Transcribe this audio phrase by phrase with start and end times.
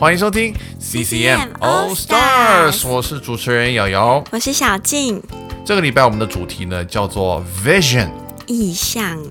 [0.00, 4.24] 欢迎收听 CCM All Stars，我是主持人瑶瑶。
[4.30, 5.22] 我是小静，
[5.62, 8.08] 这个礼拜我们的主题呢叫做 Vision。
[8.46, 9.22] 意象。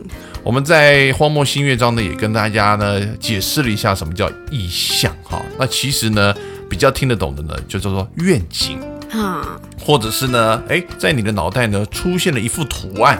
[0.43, 5.41] 我们在荒漠新乐章呢也跟大家呢解释了一下什么叫意象哈。
[5.57, 6.31] 那其实呢
[6.69, 13.19] 比较听得懂的呢就叫做愿景，哈，或者是呢哎在你的脑袋呢出现了一幅图案，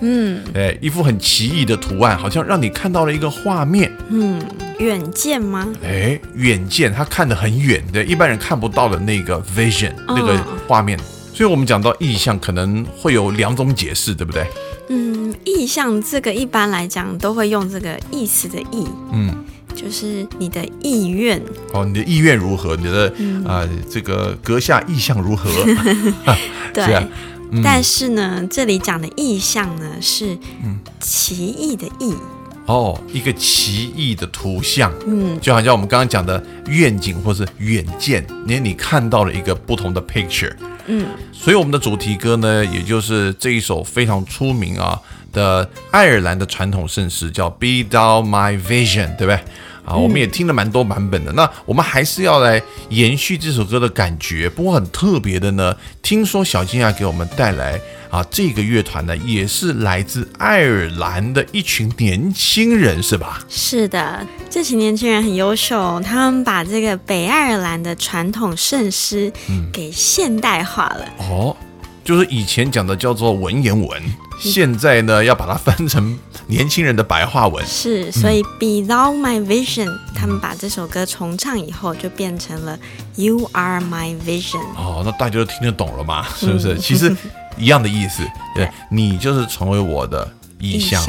[0.00, 3.90] 嗯哎一幅很奇异的图案，好像让你看到了一个画面。
[4.10, 4.40] 嗯，
[4.78, 5.66] 远见吗？
[5.82, 10.98] 哎，远见，他看得很远的，一般人看不到的那个 vision 那个画面。
[11.34, 14.46] 所以，我们讲到意象，可能会有两种解释，对不对？
[14.88, 19.34] 嗯，意象这个一般来讲都会用这个意思的意，嗯，
[19.74, 21.38] 就是你的意愿。
[21.72, 22.74] 哦，你的意愿如何？
[22.76, 23.12] 你的
[23.46, 25.50] 啊、这个阁下意向如何？
[26.72, 27.04] 对，啊
[27.50, 27.62] 嗯。
[27.62, 30.36] 但是呢，这里讲的意象呢是
[31.00, 32.14] 奇异的异，
[32.66, 40.54] 哦，一个奇异的图像，嗯，就好像我们刚刚讲的愿景或是远见，你你看到了一个不同的 picture。
[40.86, 45.00] 嗯，所以我们的主题歌呢，也就是这一首非常出名啊
[45.32, 49.40] 的爱尔兰的传统圣诗，叫《Be Thou My Vision》，对不对？
[49.86, 51.32] 啊，我们也听了蛮多版本的。
[51.32, 54.50] 那我们还是要来延续这首歌的感觉。
[54.50, 57.80] 不过很特别的呢，听说小金啊给我们带来
[58.10, 63.40] 啊，这个乐团呢也是来自爱尔兰的一群年轻人，是吧？
[63.48, 69.32] 是的，这群年轻人很优秀，他们把这个北爱尔兰的传统圣诗
[69.72, 71.06] 给现代化了。
[71.18, 71.56] 哦，
[72.06, 74.00] 就是以前讲的叫做文言文，
[74.38, 77.66] 现在呢要把它翻成年轻人的白话文。
[77.66, 82.78] 是，所以《Be Thou My Vision》，他们把这首歌重唱以后，就变成了
[83.16, 84.62] You Are My Vision。
[84.76, 86.24] 哦，那大家都听得懂了嘛？
[86.36, 86.78] 是不是？
[86.78, 87.12] 其实
[87.58, 88.22] 一样的意思，
[88.54, 90.30] 对你就是成为我的
[90.60, 91.04] 意象。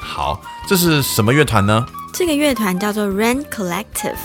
[0.00, 1.86] 好，这是什么乐团呢？
[2.12, 4.18] 这个乐团叫做 Rain Collective，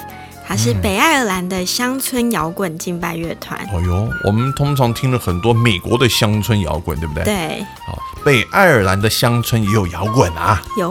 [0.47, 3.59] 它是北爱尔兰的乡村摇滚敬拜乐团。
[3.73, 7.25] 哦哟，我们通常听了很多美国的乡村摇滚，对不对？。
[7.25, 10.63] 对，好，北爱尔兰的乡村也有摇滚啊。
[10.79, 10.89] 有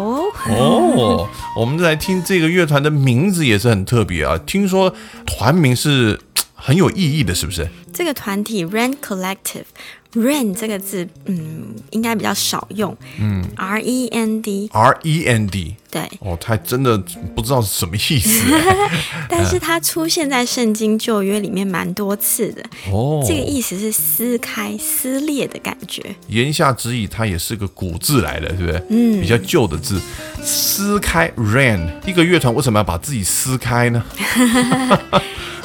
[0.51, 4.39] 哦， 我们来听这个乐团的名字也是很特别啊。
[4.45, 6.21] 听说团名是
[6.55, 7.67] 很有意义的，是不是？
[7.95, 9.65] 这个团体 Rain Collective。
[10.17, 12.97] Rain 这个字，嗯，应该比较少用。
[13.21, 15.77] 嗯，R E N D，R E N D。
[15.91, 16.03] 对。
[16.21, 16.97] 哦，他真的
[17.35, 18.43] 不知道是什么意思。
[19.29, 22.63] 但是它出现在圣经旧约里面蛮多次的。
[22.91, 26.03] 哦，这个意思是撕开、撕裂的感觉。
[26.29, 28.83] 言下之意，它也是个古字来的，对不对？
[28.91, 30.01] 嗯比较旧的字，
[30.43, 31.89] 撕开 rain。
[32.07, 34.03] 一个乐团为什么要把自己撕开呢？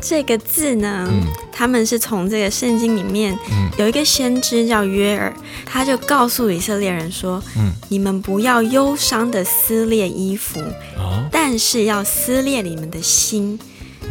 [0.00, 1.08] 这个字呢，
[1.52, 3.36] 他们是从这个圣经里面、
[3.78, 5.34] 有一个先知叫约尔，
[5.64, 10.60] 他就告诉以色列人说：“嗯你们不要忧伤的撕裂衣服，
[10.96, 13.58] 哦，但是要撕裂你们的心。”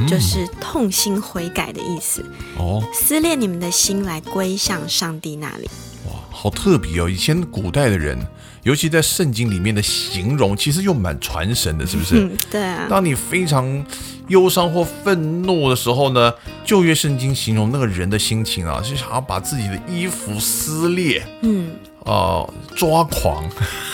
[0.09, 2.21] 就是痛心悔改的意思，
[2.57, 5.69] 哦，撕裂你们的心来归向上帝那里。
[6.05, 7.09] 哇，好特别哦！
[7.09, 8.19] 以前古代的人，
[8.63, 12.19] 尤其在圣经里面的形容，其实又蛮传神的，是不是？
[12.19, 13.85] 嗯， 对啊，当你非常
[14.27, 16.33] 忧伤或愤怒的时候呢，
[16.63, 21.71] 旧约圣经形容那个人的心情啊，是想要把自己的衣服撕裂，嗯，
[22.05, 23.43] 呃，抓狂，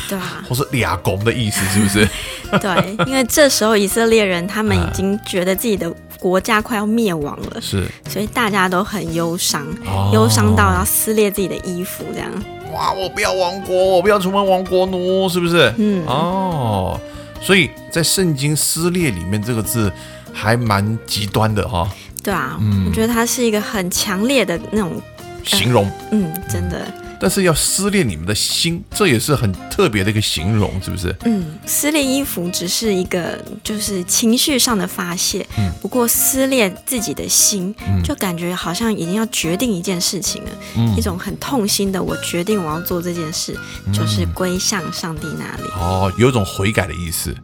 [0.08, 2.08] 对啊， 或是俩拱的意思，是不是？
[2.60, 5.90] 对，因为这时候以色列人他们已经觉得自己的
[6.20, 7.88] 国家快要灭亡了，是。
[8.10, 12.30] 所以大家都很忧伤，哦忧伤到要撕裂自己的衣服，这样。
[12.74, 15.74] 哇，我不要亡国，我不要成为亡国奴，是不是？
[15.78, 17.00] 嗯哦，
[17.42, 19.92] 所以在圣经撕裂里面这个字
[20.34, 21.90] 还蛮极端的哈、
[22.24, 22.86] 对啊，嗯。
[22.88, 25.02] 我觉得它是一个很强烈的那种，
[25.44, 25.90] 形容。
[26.12, 26.86] 嗯，真的。
[27.24, 31.16] 但是要撕裂你们的心，这也是很特别的一个形容，是不是？
[31.26, 43.56] 嗯，撕裂衣服只是一个就是情绪上的发泄，嗯，不过撕裂自己的心，就感觉好像已经要决定一件事情了，嗯，一种很痛心的，我决定我要做这件事，
[43.94, 45.70] 就是归向上帝那里。
[45.76, 47.36] 哦，有一种悔改的意思。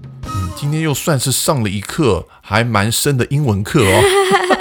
[0.57, 4.03] 嗯，今天又算是上了一课，还蛮深的英文课哦。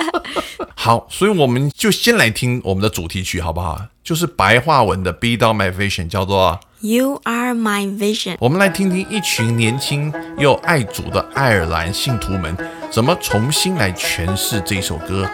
[0.74, 3.80] 好，所以我们就先来听我们的主题曲，好不好？
[4.04, 8.36] 就是白话文的《Be Down My Vision》，叫做 You Are My Vision。
[8.38, 12.56] 我们来听听一群年轻又爱主的爱尔兰信徒们
[12.90, 15.28] 怎么重新来诠释这首歌。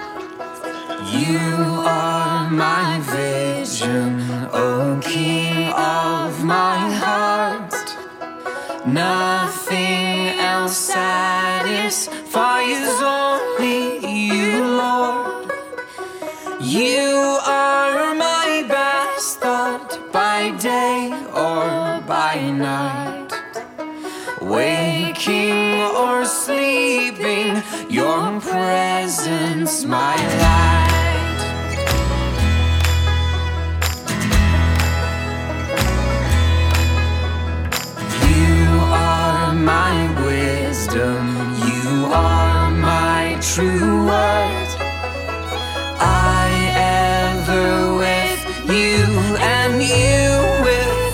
[1.12, 7.74] You are my vision, O King of my heart.
[8.86, 9.91] Nothing
[10.68, 12.08] satisfies
[13.02, 15.50] only you, Lord.
[16.60, 23.32] You are my best thought by day or by night.
[24.40, 30.81] Waking or sleeping, your presence, my life.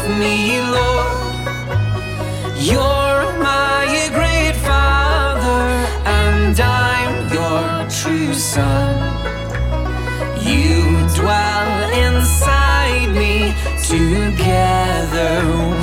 [0.09, 1.19] Me, Lord.
[2.57, 5.65] You're my great Father,
[6.05, 8.97] and I'm your true Son.
[10.41, 10.83] You
[11.15, 15.78] dwell inside me, together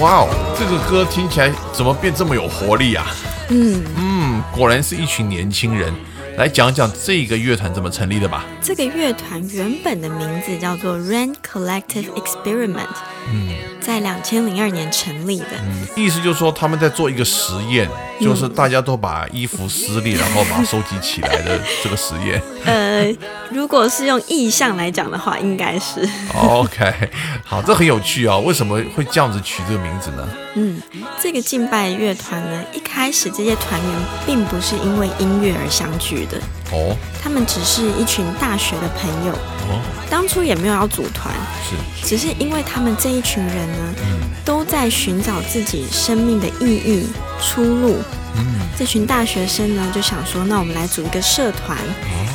[0.00, 3.06] 哇哦，这个歌听起来怎么变这么有活力啊？
[3.48, 5.92] 嗯嗯，果然是一群年轻人。
[6.36, 8.44] 来讲讲这个乐团怎么成立的吧。
[8.60, 12.86] 这个乐团原本的名字叫做 Rain Collective Experiment，
[13.32, 15.46] 嗯，在两千零二年成立的。
[15.62, 17.88] 嗯，意思就是说他们在做一个实验，
[18.20, 22.42] 就是大家都把衣服撕裂，然后把它收集起来的这个实验。
[22.66, 23.14] 呃，
[23.50, 26.06] 如果是用意象来讲的话，应该是。
[26.34, 27.10] OK，
[27.44, 28.36] 好，这很有趣啊。
[28.38, 30.28] 为什么会这样子取这个名字呢？
[30.56, 30.82] 嗯，
[31.20, 33.90] 这个敬拜乐团呢，一开始这些团员
[34.26, 36.38] 并不是因为音乐而相聚的
[36.72, 39.32] 哦，他们只是一群大学的朋友。
[39.32, 39.80] 哦，
[40.10, 43.94] 当初也没有要组团，是，只是因为他们这一群人呢，
[44.44, 47.08] 都在寻找自己生命的意义、
[47.42, 47.96] 出路。
[48.38, 51.76] 嗯，这群大学生呢，就想说，那我们来组一个社团，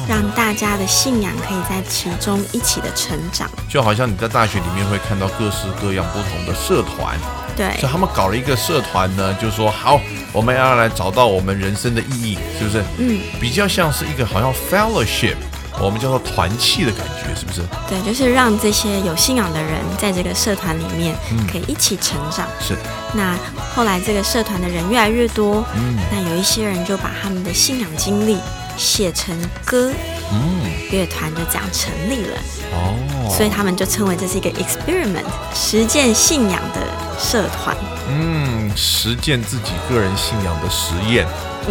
[0.08, 3.50] 让大家的信仰可以在其中一起的成长。
[3.70, 7.18] 就好像你在大学里面会看到各式各样不同的社团。
[7.56, 10.02] 对，所以他们搞了一个社团呢，就说好，
[10.32, 12.84] 我们要来找到我们人生的意义，是不是？
[12.98, 15.36] 嗯，比较像是一个好像 fellowship，
[15.82, 17.62] 我们叫做团契的感觉，是不是？
[17.90, 21.16] 对，就是让这些有信仰的人在这个社团里面
[21.52, 22.48] 可以一起成长。
[22.60, 22.76] 是。
[23.14, 23.36] 那
[23.76, 28.38] 后来这个社团的人越来越多，嗯，那有一些人就把他们的信仰经历
[28.78, 29.92] 写成歌，
[30.32, 30.62] 嗯，
[30.92, 32.38] 乐团就这样成立了。
[32.74, 36.82] 哦，所以他们就称为这是一个 experiment，实践信仰的
[37.20, 37.76] 社团。
[38.10, 41.26] 嗯，实践自己个人信仰的实验，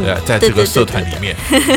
[0.05, 1.37] 呃，在这个社团里面，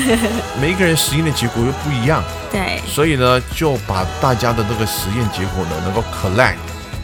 [0.62, 2.24] 每一个人实验的结果又不一样。
[2.52, 6.56] 对，所以呢，就把大家的那个实验结果呢，能够 collect，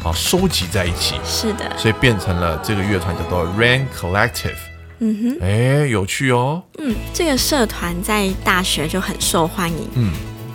[0.04, 1.16] 啊，收集在一起。
[1.26, 4.56] 是的，所以变成了这个乐团叫做 Rain Collective。
[5.00, 6.62] 嗯哼，哎，有趣哦。
[6.78, 9.90] 嗯，这个社团在大学就很受欢迎。
[9.96, 10.14] 嗯。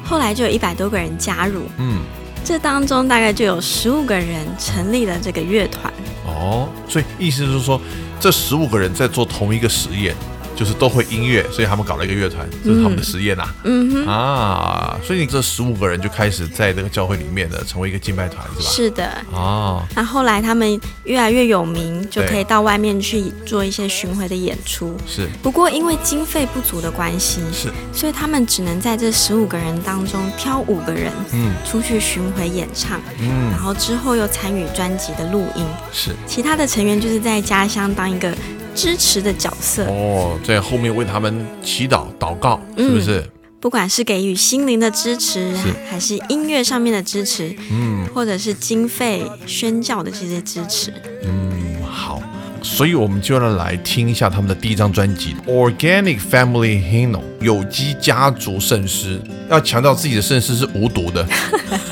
[0.09, 1.99] 后来就有一百多个人加入，嗯，
[2.45, 5.93] 这当中大概就有十五个人成立了这个乐团。
[6.37, 7.81] 哦，所以意思就是说，
[8.21, 10.15] 这十五个人在做同一个实验，
[10.57, 13.47] 就是都会音乐，所以他们搞了一个乐团，这是他们的实验呐。
[13.65, 18.71] 嗯哼啊，所以你这十五个人就开始在这个教会里面的成为一个敬拜团，是吧？
[18.71, 19.13] 是的。
[19.33, 24.97] 哦，那后来他们越来越有名，就可以到外面去做一些巡回的演出。
[25.07, 25.29] 是。
[25.43, 35.65] 不过因为经费不足的关系，是，所以他们只能在这十五个人当中挑五个人，嗯，出去巡回演唱，嗯，然后之后又参与专辑的录音。
[35.93, 36.13] 是。
[36.27, 38.35] 其他的成员就是在家乡当一个。
[38.77, 43.25] 支持的角色哦，在后面为他们祈祷祷告，是不是？
[43.59, 45.53] 不管是给予心灵的支持，
[45.91, 50.93] 还是音乐上面的支持，嗯，或者是经费宣教的这些支持，
[51.25, 52.23] 嗯，好，
[52.63, 61.27] 所以我们就要来听一下他们的第一张专辑《Organic Family Hymn》有机家族圣诗，要强调自己的圣诗是无毒的。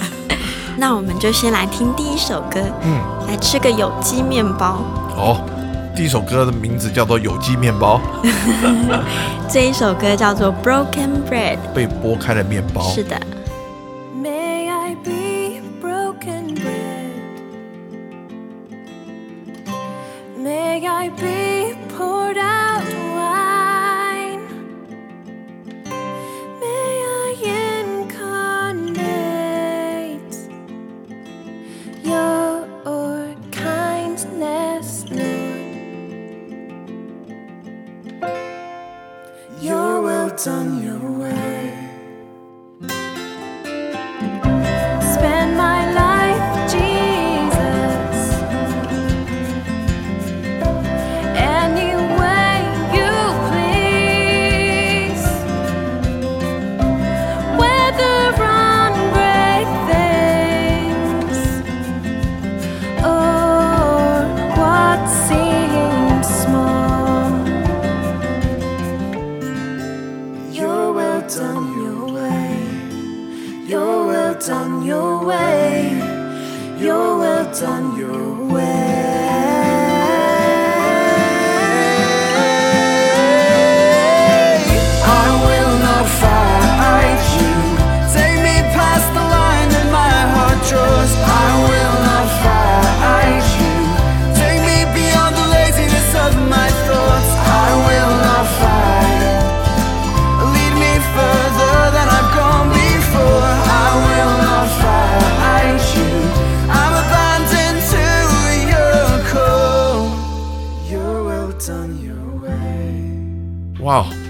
[0.76, 4.84] 那我们就先来听第一首歌，嗯，来吃个有机面包。
[5.16, 5.50] 哦。
[5.94, 8.00] 第一首歌的名字叫做《有机面包》，
[9.48, 12.82] 这一首歌叫做《Broken Bread》，被剥开的面包。
[12.82, 13.16] 是的。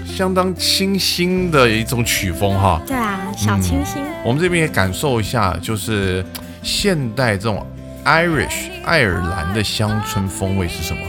[0.05, 4.01] 相当清新的一种曲风哈，对啊，小清新。
[4.23, 6.25] 我们这边也感受一下，就是
[6.63, 7.65] 现代这种
[8.05, 11.01] Irish 爱尔兰的乡村风味是什么？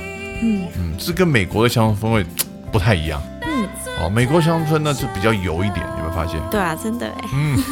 [0.43, 2.25] 嗯嗯，这跟美国的乡村风味
[2.73, 3.23] 不太一样。
[3.43, 3.67] 嗯，
[4.01, 6.41] 哦，美国乡村呢是比较油一点，有没有发现？
[6.51, 7.29] 对啊，真的哎。
[7.33, 7.63] 嗯，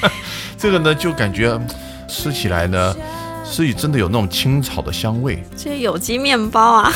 [0.58, 1.58] 这个呢就感觉
[2.08, 2.94] 吃起来呢，
[3.44, 5.42] 是真的有那种青草的香味。
[5.56, 6.92] 这有机面包啊。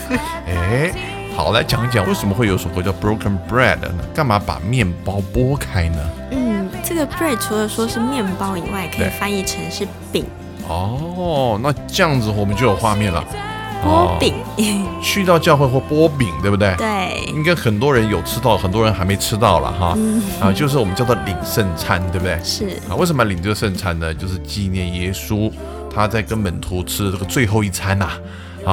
[0.46, 1.17] 哎。
[1.38, 3.88] 好，来讲一讲为什么会有首歌叫 Broken Bread 呢？
[4.12, 6.10] 干嘛把面包剥开呢？
[6.32, 10.24] 嗯，这个 bread 除了说是面包以外，可以翻译成是饼。
[10.66, 13.24] 哦，那这样子我们就有画面了。
[13.84, 14.34] 剥饼，
[15.00, 16.74] 去到教会或剥饼，对不对？
[16.76, 17.24] 对。
[17.28, 19.96] 应该很多人有吃到，很多人还没吃到了哈。
[20.40, 22.36] 啊，就是我们叫做领圣餐，对不对？
[22.42, 22.66] 是。
[22.90, 24.12] 啊，为什么领这个圣餐呢？
[24.12, 25.48] 就是纪念耶稣
[25.94, 28.06] 他在跟门徒吃的这个最后一餐呐。
[28.06, 28.18] 啊，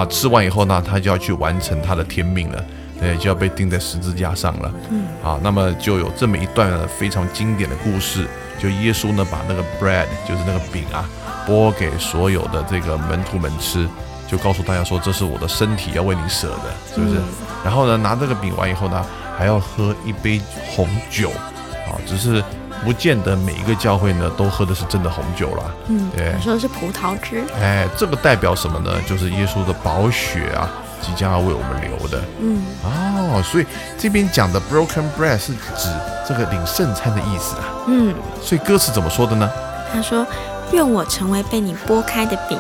[0.04, 2.66] 吃完以后呢，他就要去完成他的天命了，
[3.00, 4.74] 对，就要被钉在十字架上了。
[4.90, 11.08] 嗯，啊，那么就有这么一段非常经典的故事，就耶稣呢把那个 bread，就是那个饼啊，
[11.46, 13.88] 拨给所有的这个门徒们吃，
[14.28, 17.22] 就告诉大家说这是我的身体，要为你舍的，是不是？
[17.64, 19.06] 然后呢，拿这个饼完以后呢，
[19.38, 22.44] 还要喝一杯红酒，啊，只是。
[22.84, 28.92] 不见得每一个教会呢都喝的是真的红酒了，嗯，对，说的是葡萄汁，哎，这个代表什么呢？
[29.08, 30.70] 就是耶稣的宝血啊，
[31.02, 33.66] 即将要为我们流的，嗯，哦，所以
[33.98, 35.90] 这边讲的 broken bread 是指
[36.28, 39.50] 这个领圣餐的意思啊，嗯，所以歌词怎么说的呢？
[39.92, 40.26] 他说。
[40.72, 42.58] 愿我成为被你剥开的饼，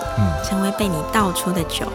[0.47, 1.85] 成为被你倒出的酒。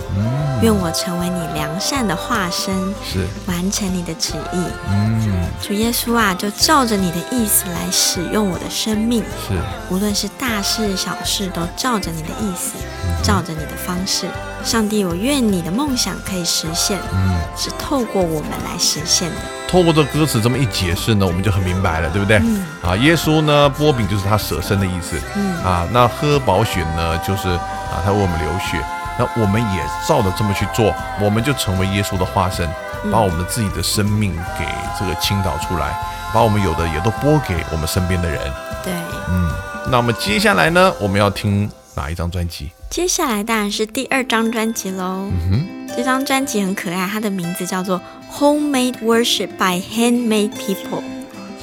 [0.62, 4.62] 愿我成为你良善的化身，是完成你的旨意。
[4.90, 9.22] 嗯，主耶稣啊，就照着你的意思来使用我的生命。
[9.48, 9.54] 是，
[9.88, 12.74] 无论是大事小事，都照着你的意思，
[13.22, 14.26] 照着你的方式。
[14.64, 16.98] 上帝，我愿你的梦想可以实现。
[17.12, 19.36] 嗯，是透过我们来实现的。
[19.68, 22.38] 透过这歌词这么一解释呢，我们就很明白了，对不对？
[22.38, 25.16] 嗯啊，耶稣呢，波饼就是他舍身的意思。
[25.36, 28.78] 嗯，啊，那喝宝血呢，就是啊，他为我们流血。
[29.18, 32.66] 那我们也照着这么去做，我们就成为耶稣的化身，
[33.12, 34.64] 把我们自己的生命给
[34.98, 35.92] 这个倾倒出来，
[36.32, 38.40] 把我们有的也都拨给我们身边的人。
[38.82, 38.94] 对，
[39.28, 39.50] 嗯，
[39.90, 42.70] 那么接下来呢，我们要听哪一张专辑？
[42.88, 45.28] 接下来当然是第二张专辑喽。
[45.30, 48.00] 嗯哼，这张专辑很可爱，它的名字叫做
[48.38, 51.02] 《Homemade Worship by Handmade People》。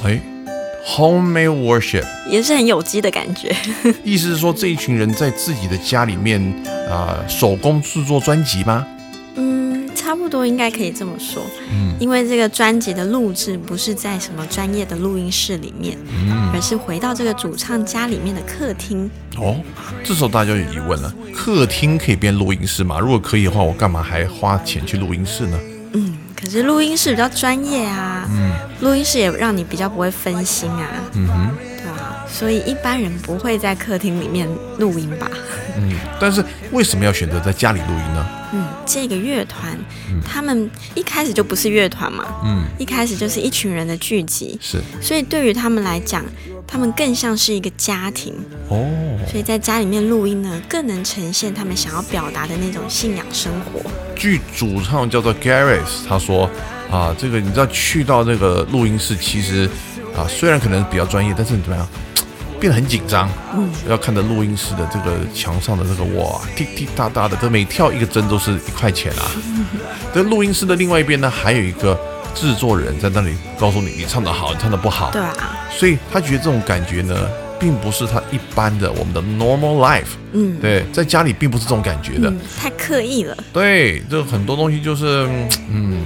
[0.04, 0.20] 哎。
[0.86, 3.54] Homemade worship 也是很有机的感觉，
[4.02, 6.40] 意思是说这一群人在自己的家里面
[6.88, 8.86] 啊手工制作专辑吗？
[10.08, 11.42] 嗯，差不多应该可以这么说。
[11.70, 19.10] 嗯，因为这个专辑的录制不是在什么专业的录音室里面，嗯，而是回到这个主唱家里面的客厅。
[19.36, 19.56] 哦，
[20.02, 22.98] 这时候大家有疑问了：客厅可以变录音室吗？
[22.98, 25.58] 如果可以的话，我干嘛还花钱去录音室呢？
[25.92, 26.16] 嗯。
[26.40, 31.50] 可是录音室比较专业啊，嗯，录音室也让你比较不会分心啊，嗯哼，
[32.30, 35.28] 所以一般人不会在客厅里面录音吧？
[35.76, 38.26] 嗯，但是为什么要选择在家里录音呢？
[38.52, 39.76] 嗯，这个乐团，
[40.24, 46.24] 他们一开始就不是乐团嘛，嗯，一开始就是一群人的聚集，是，所以对于他们来讲，
[46.66, 48.34] 他们更像是一个家庭
[48.68, 48.88] 哦，
[49.30, 53.82] 所以在家里面录音呢，更能呈现他们想要表达的那种信仰生活。
[54.16, 56.50] 据主唱叫做 Gareth，他说
[56.90, 59.68] 啊，这个你知道去到那个录音室，其实
[60.16, 61.86] 啊，虽然可能比较专业，但是你怎么样？
[62.60, 69.30] 变得很紧张，嗯，要看着录音室的这个墙上的这个哇，滴滴答答的，这每跳一个针都是一块钱啊。
[70.12, 71.96] 这录音室的另外一边呢，还有一个
[72.34, 75.12] 制作人在那里告诉你，你唱的好，你唱的不好。
[75.12, 75.56] 对啊。
[75.70, 77.28] 所以他觉得这种感觉呢，
[77.60, 80.16] 并不是他一般的我们的 normal life。
[80.32, 80.58] 嗯。
[80.60, 82.32] 对，在家里并不是这种感觉的。
[82.60, 83.36] 太刻意了。
[83.52, 85.28] 对，这很多东西就是
[85.70, 86.02] 嗯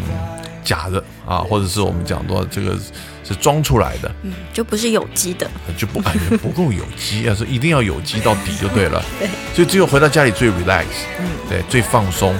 [0.65, 2.77] 假的啊，或者是我们讲到这个。
[3.25, 9.01] 是装出来的，嗯，就不是有机的，就不哎不够有机啊， 是一定要有机到底就对了。
[9.21, 10.87] 对，所以只有回到家里最 relax，
[11.21, 12.35] 嗯，对，最放松，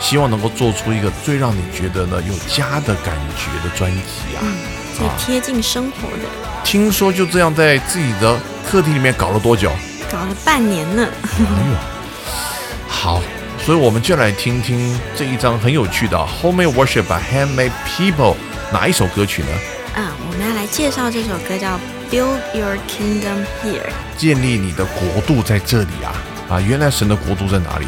[0.00, 4.42] 希望能够做出一个最让你觉得呢有家的感觉的专辑啊，
[4.98, 6.24] 最贴近生活的。
[6.64, 8.36] 听说就这样在自己的
[8.68, 9.70] 客厅里面搞了多久？
[10.10, 11.08] 搞了半年呢。
[11.22, 11.38] 哎
[11.70, 11.76] 呦，
[12.88, 13.22] 好，
[13.64, 18.34] 所以我们就来听听这一张很有趣的 Homemade Worship by Handmade People
[18.70, 19.48] 哪一首歌曲呢？
[19.94, 21.78] 啊，我们要来介绍这首歌叫
[22.10, 23.80] 《Build Your Kingdom Here》，
[24.18, 26.12] 建立你的国度在这里啊！
[26.50, 27.86] 啊，原来神的国度在哪里？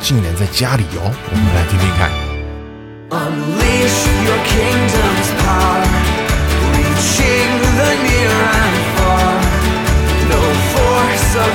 [0.00, 1.12] 竟然在家里哦！
[1.30, 2.08] 我们来听听看。
[3.10, 5.84] Unleash your kingdom's power,
[6.72, 9.36] reaching the near and far.
[10.30, 10.40] No
[10.72, 11.52] force of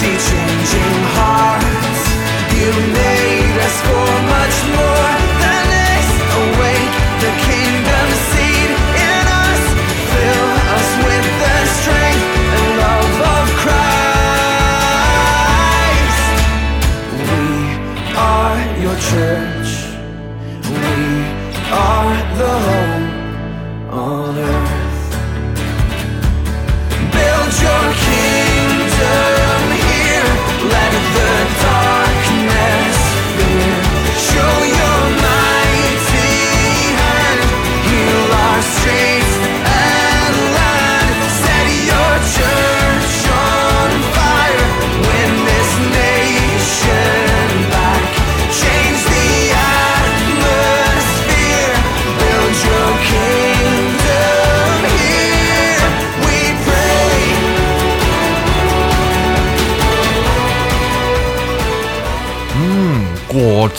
[0.00, 2.02] see changing hearts.
[2.56, 6.08] You made us for much more than this.
[6.40, 8.70] Awake the kingdom seed
[9.08, 9.62] in us.
[10.12, 14.00] Fill us with the strength and love of Christ.
[17.28, 17.44] We
[18.16, 19.49] are your church.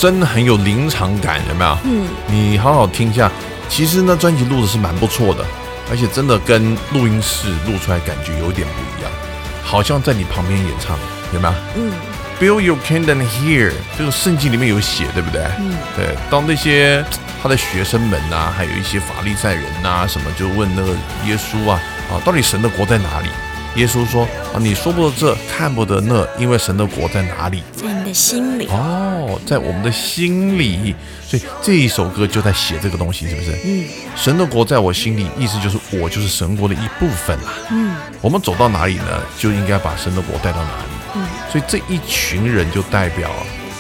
[0.02, 1.78] 真的很有临场感，有没有？
[1.84, 3.30] 嗯，你好好听一下。
[3.70, 5.46] 其实呢，专辑录的是蛮不错的，
[5.92, 9.12] 而且真的跟录音室录出来感觉有点不一样，
[9.64, 10.98] 好像在你旁边演唱，
[11.32, 11.54] 有没有？
[11.76, 11.94] 嗯
[12.40, 15.44] ，Build your kingdom here，这个圣经里面有写，对不对？
[15.60, 16.16] 嗯，对。
[16.32, 17.06] 当那些
[17.44, 20.94] 他的学生们呐，还有一些法利赛人呐，什么就问那个
[21.28, 21.80] 耶稣啊，
[22.12, 23.30] 啊，到底神的国在哪里？
[23.76, 27.64] 耶稣说：“啊，你说不得这，看不得那，因为神的国在哪里？
[27.74, 28.68] 在你的心里。
[28.68, 30.94] 哦，在我们的心里。
[31.26, 33.58] 所以这一首歌就在写这个东西，是不是？
[33.64, 33.86] 嗯。
[34.16, 37.54] 神的国在我心里，意思就是我就是神国的一部分啦。
[37.70, 37.96] 嗯。
[38.20, 40.92] 我们走到哪里呢，就应该把神的国带到哪里。
[41.16, 41.26] 嗯。
[41.50, 43.32] 所以这一群人就代表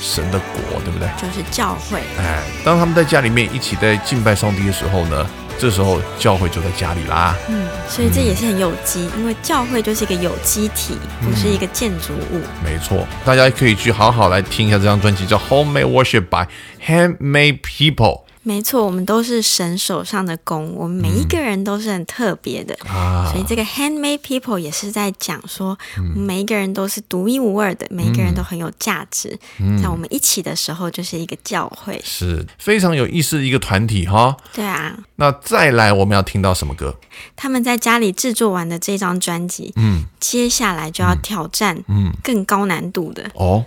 [0.02, 1.10] 神的国，对不对？
[1.18, 2.00] 就是教会。
[2.18, 5.30] 哎，当他们在家里面一起在敬拜上帝的时候呢？
[5.60, 7.36] 这时候教会就在家里啦。
[7.50, 12.42] 嗯，所以这也是很有机，因为教会就是一个有机体，不是一个建筑物。
[12.64, 16.48] 没错，大家可以去好好来听一下这张专辑，叫《Homemade Worship by
[16.86, 17.96] Handmade People》。
[18.44, 23.30] 没错，我们都是神手上的工，我们每一个人都是很特别的啊。
[23.32, 25.78] 所以这个 handmade people 也是在讲说，
[26.16, 29.38] 每一个人都是独一无二的，每一个人都很有价值。
[29.80, 34.36] 在我们一起的时候，就是一个教会，是非常有意思的一个团体哈。
[34.52, 34.98] 对啊。
[35.18, 36.98] 那再来，我们要听到什么歌？
[37.36, 43.66] 他们在家里制作完的这张专辑，嗯，接下来就要挑战，嗯，更高难度的哦，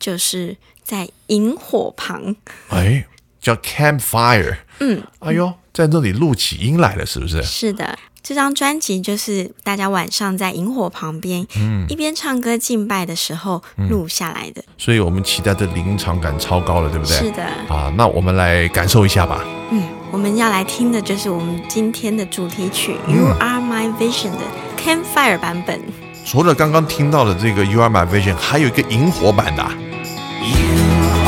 [0.00, 2.34] 就是在萤火旁，
[2.70, 3.06] 哎。
[3.46, 7.40] 叫 Campfire，嗯，哎呦，在那里录起音来了，是不是？
[7.44, 14.64] 是的，这张专辑就是大家晚上在萤火旁边，嗯，一边唱歌敬拜的时候录下来的。
[14.76, 17.16] 所以我们期待的临场感超高了，对不对？
[17.16, 17.44] 是的。
[17.68, 19.44] 啊，那我们来感受一下吧。
[19.70, 19.80] 嗯，
[20.10, 24.42] 我们要来听的就是我们今天的主题曲《You Are My Vision》的
[24.76, 25.80] Campfire 版本。
[26.24, 29.62] 除了刚刚听到的这个《You Are My Vision》，还有一个萤火版的。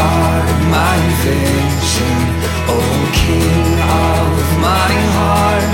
[0.00, 1.67] are my vision,
[2.74, 3.66] oh King
[4.04, 4.32] of
[4.68, 5.72] my heart.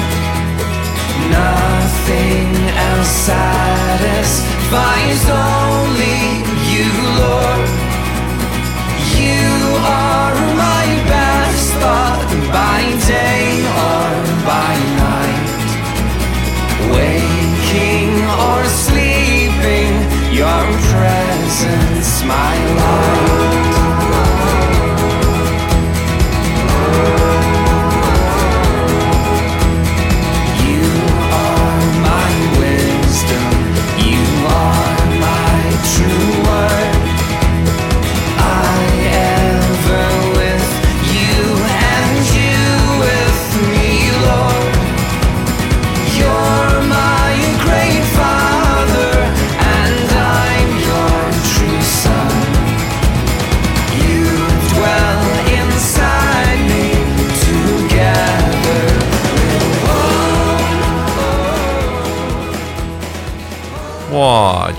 [1.31, 2.51] Nothing
[2.89, 4.33] else satisfies
[5.31, 6.19] only
[6.71, 6.89] you,
[7.21, 7.64] Lord.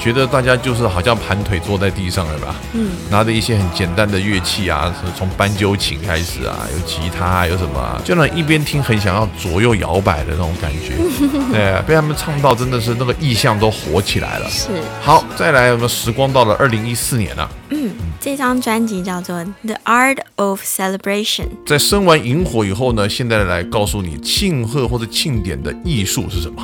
[0.06, 2.56] 觉得大家就是好像盘腿坐在地上了吧？
[2.74, 10.94] 嗯，拿着一些很简单的乐器啊，从斑鸠琴开始啊，有吉他，有什么，就能一边听很想要左右摇摆的那种感觉。
[11.52, 14.48] 对，被他们唱到真的是那个意象都活起来了。
[14.48, 14.68] 是，
[15.02, 17.50] 好，再来，我们时光到了二零一四年了。
[17.72, 21.46] 嗯，这张专辑叫做《The Art of Celebration》。
[21.66, 26.62] 在生完萤火以后呢，现在来告诉你庆贺或者庆典的艺术是什么。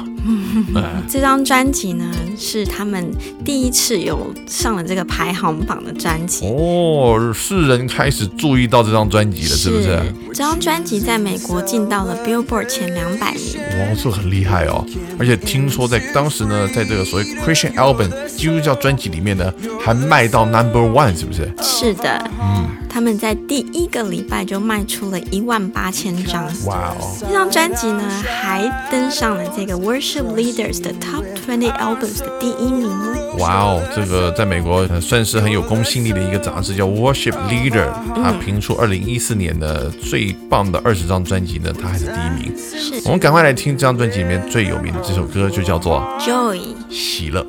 [1.07, 3.11] 这张专辑呢，是他们
[3.43, 9.99] 第一次有上了这个排行榜的专辑哦，世人开始注意到这张专辑了，是不是？
[10.29, 14.85] 这张专辑在美国进到了 Billboard 前两百名，哇，这很厉害哦！
[15.19, 21.51] 而且听说在当时呢，在这个所谓 Christian album 基督教专辑里面呢，还卖到 Number One，是不是？
[21.61, 27.15] 是的，嗯，他们在第一个礼拜就卖出了一万八千张，哇哦！
[27.19, 33.35] 这张专辑呢，还登上了这个 Worship Leaders 的 Top Twenty Albums 的第一名哦。
[33.39, 42.53] 哇哦，这个在美国算是很有公信力的一个杂志，叫 Worship Leader，它评出二零一四年的最棒的二十张专辑呢，它还是第一名。
[42.57, 46.59] 是，我们赶快来听这张专辑里面最有名的这首歌，就叫做 Joy，
[46.89, 47.45] 喜乐。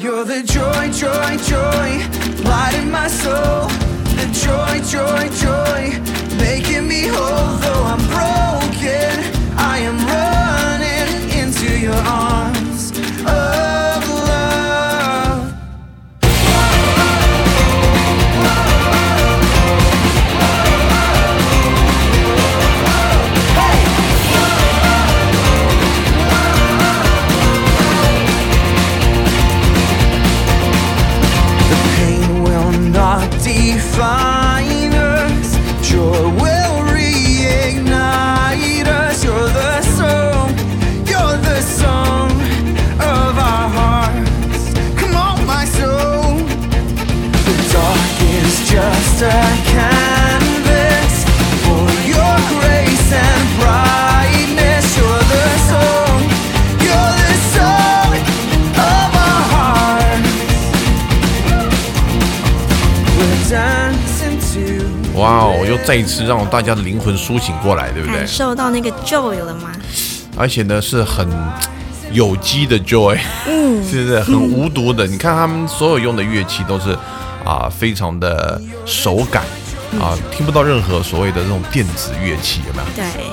[0.00, 2.00] You're the joy, joy, joy,
[2.44, 3.68] light in my soul.
[4.18, 5.80] The joy, joy, joy,
[6.38, 7.56] making me whole.
[7.62, 9.12] Though I'm broken,
[9.56, 12.57] I am running into your arms.
[33.98, 35.28] 哇哦！
[35.90, 36.47] 又
[65.88, 68.18] 再一次让大家的灵魂苏醒过来，对不对？
[68.18, 69.72] 感受到那个 joy 了吗？
[70.36, 71.26] 而且呢，是很
[72.12, 75.06] 有机的 joy，嗯， 是不是很无毒的？
[75.06, 76.90] 你看他们所有用的乐器都是
[77.42, 79.44] 啊，非常的手感
[79.98, 82.88] 啊，听不到任何所谓的这种电子乐器，有没有？
[82.94, 83.24] 对。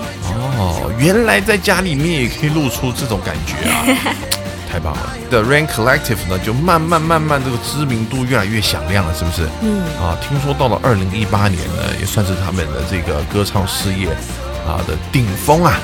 [0.58, 3.84] 哦，原来在家里面也可以露出这种感觉啊！
[4.76, 9.48] 太棒了！The Rain Collective 呢，就慢慢慢慢这个知名度越来越响亮了，是不是？
[9.62, 9.82] 嗯。
[10.02, 14.10] 啊，听说到了二零一八年呢，也算是他们的这个歌唱事业
[14.68, 15.80] 啊的顶峰啊。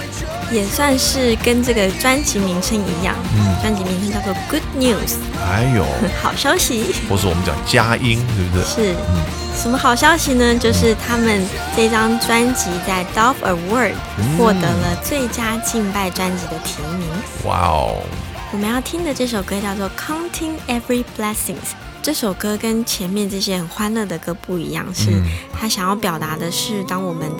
[0.52, 5.14] 也算是跟这个专辑名称一样，嗯，专辑名称叫做 Good News，
[5.48, 5.86] 还有
[6.22, 8.66] 好消息，或是我们讲佳音，对不对？
[8.66, 9.24] 是，嗯，
[9.56, 10.54] 什么好消息呢？
[10.54, 11.42] 就是他们
[11.74, 13.94] 这张专辑在 Dove Award
[14.38, 17.08] 获得了最佳敬拜专辑的提名。
[17.46, 18.04] 哇哦！
[18.54, 25.10] 我们要听的这首歌叫做 Counting Every Blessings，这首歌跟前面这些很欢乐的歌不一样，是
[25.54, 27.32] 他想要表达的是当我们。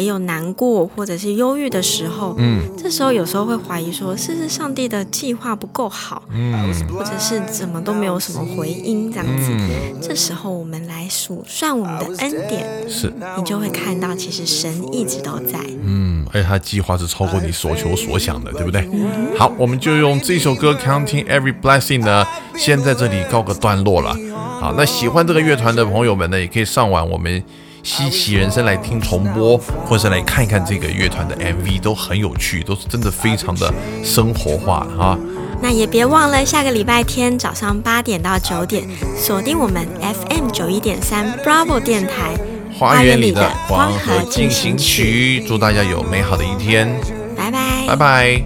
[0.00, 9.52] 也有难过或者是忧郁的时候，嗯，这时候有时候会怀疑说，是不是上帝的计划不够好，嗯，或者是怎么都没有什么回音这样子。
[10.00, 18.88] 这时候我们来数算我们的恩典，是，你就会看到其实神一直都在，嗯，而且他计划是超过你所求所想的，对不对？
[19.36, 24.16] 好，我们就用这首歌《Counting Every Blessing》呢，先在这里告个段落了。
[24.60, 27.42] 好，那喜欢这个乐团的朋友们呢，也可以上网我们。
[27.82, 33.72] 稀奇人生来听重播，或者是来看一看这个乐团的 MV，都很有趣，都是真的非常的
[34.04, 35.18] 生活化啊。
[35.62, 42.34] 那也别忘了下个礼拜天早上八点到九点，锁定我们 FM 九一点三 Bravo 电台
[42.78, 46.88] 《花园里的光和进行曲》，祝大家有美好的一天，
[47.36, 48.42] 拜拜，拜拜。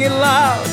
[0.00, 0.69] Sing it loud.